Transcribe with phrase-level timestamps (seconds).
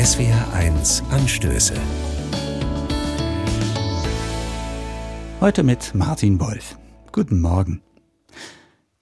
[0.00, 1.74] SWR1 Anstöße.
[5.42, 6.78] Heute mit Martin Wolf.
[7.12, 7.82] Guten Morgen.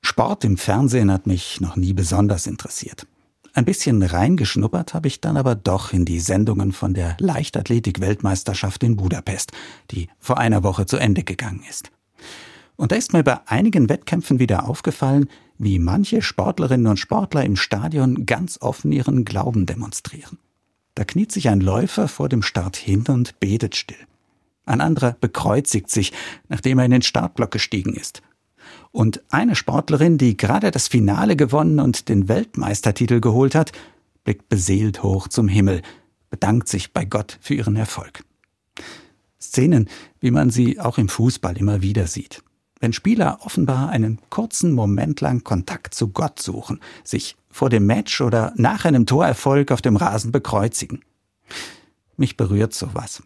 [0.03, 3.07] Sport im Fernsehen hat mich noch nie besonders interessiert.
[3.55, 8.96] Ein bisschen reingeschnuppert habe ich dann aber doch in die Sendungen von der Leichtathletik-Weltmeisterschaft in
[8.96, 9.53] Budapest,
[9.93, 11.93] die vor einer Woche zu Ende gegangen ist.
[12.75, 15.29] Und da ist mir bei einigen Wettkämpfen wieder aufgefallen,
[15.59, 20.39] wie manche Sportlerinnen und Sportler im Stadion ganz offen ihren Glauben demonstrieren.
[20.99, 24.04] Da kniet sich ein Läufer vor dem Start hin und betet still.
[24.67, 26.13] Ein anderer bekreuzigt sich,
[26.49, 28.21] nachdem er in den Startblock gestiegen ist.
[28.91, 33.70] Und eine Sportlerin, die gerade das Finale gewonnen und den Weltmeistertitel geholt hat,
[34.25, 35.83] blickt beseelt hoch zum Himmel,
[36.31, 38.25] bedankt sich bei Gott für ihren Erfolg.
[39.41, 42.42] Szenen, wie man sie auch im Fußball immer wieder sieht
[42.81, 48.20] wenn Spieler offenbar einen kurzen Moment lang Kontakt zu Gott suchen, sich vor dem Match
[48.20, 51.03] oder nach einem Torerfolg auf dem Rasen bekreuzigen.
[52.17, 53.22] Mich berührt sowas.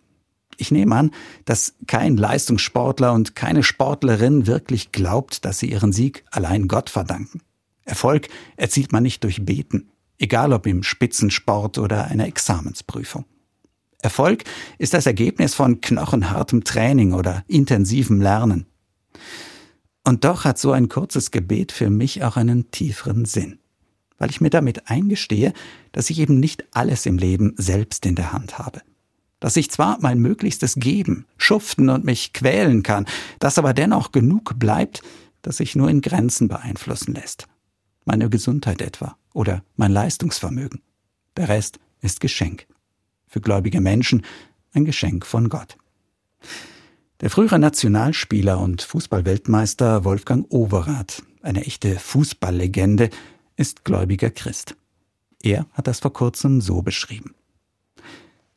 [0.59, 1.11] Ich nehme an,
[1.45, 7.41] dass kein Leistungssportler und keine Sportlerin wirklich glaubt, dass sie ihren Sieg allein Gott verdanken.
[7.85, 13.25] Erfolg erzielt man nicht durch Beten, egal ob im Spitzensport oder einer Examensprüfung.
[14.03, 14.45] Erfolg
[14.79, 18.67] ist das Ergebnis von knochenhartem Training oder intensivem Lernen.
[20.05, 23.59] Und doch hat so ein kurzes Gebet für mich auch einen tieferen Sinn,
[24.19, 25.53] weil ich mir damit eingestehe,
[25.93, 28.83] dass ich eben nicht alles im Leben selbst in der Hand habe.
[29.39, 33.07] Dass ich zwar mein Möglichstes geben, schuften und mich quälen kann,
[33.39, 35.03] dass aber dennoch genug bleibt,
[35.43, 37.47] das sich nur in Grenzen beeinflussen lässt.
[38.05, 40.81] Meine Gesundheit etwa oder mein Leistungsvermögen.
[41.37, 42.67] Der Rest ist Geschenk.
[43.27, 44.23] Für gläubige Menschen
[44.75, 45.77] ein Geschenk von Gott.
[47.23, 53.11] Der frühere Nationalspieler und Fußballweltmeister Wolfgang Overath, eine echte Fußballlegende,
[53.57, 54.75] ist gläubiger Christ.
[55.41, 57.37] Er hat das vor kurzem so beschrieben.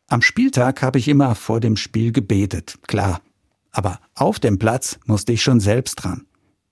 [0.07, 3.21] Am Spieltag habe ich immer vor dem Spiel gebetet, klar.
[3.69, 6.25] Aber auf dem Platz musste ich schon selbst dran.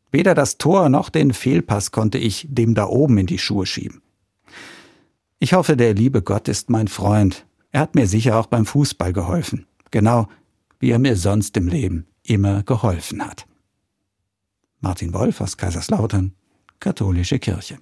[0.10, 4.02] Weder das Tor noch den Fehlpass konnte ich dem da oben in die Schuhe schieben.
[5.38, 7.46] Ich hoffe, der liebe Gott ist mein Freund.
[7.70, 9.68] Er hat mir sicher auch beim Fußball geholfen.
[9.92, 10.28] Genau
[10.84, 13.48] wie er mir sonst im Leben immer geholfen hat.
[14.82, 16.36] Martin Wolf aus Kaiserslautern,
[16.82, 17.78] Katholische Kirche.